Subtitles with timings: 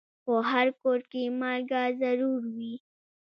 [0.25, 2.73] په هر کور کې مالګه ضرور وي.